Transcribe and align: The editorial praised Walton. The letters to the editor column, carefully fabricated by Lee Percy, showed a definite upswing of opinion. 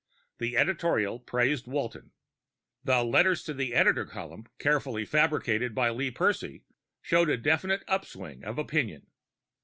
The 0.39 0.57
editorial 0.57 1.19
praised 1.19 1.67
Walton. 1.67 2.09
The 2.83 3.03
letters 3.03 3.43
to 3.43 3.53
the 3.53 3.75
editor 3.75 4.03
column, 4.07 4.47
carefully 4.57 5.05
fabricated 5.05 5.75
by 5.75 5.91
Lee 5.91 6.09
Percy, 6.09 6.63
showed 7.03 7.29
a 7.29 7.37
definite 7.37 7.83
upswing 7.87 8.43
of 8.43 8.57
opinion. 8.57 9.11